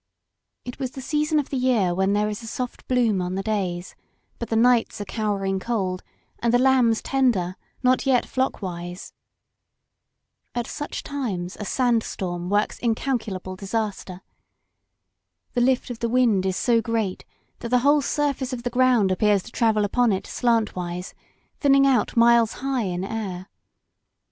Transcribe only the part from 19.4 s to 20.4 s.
to travel upon it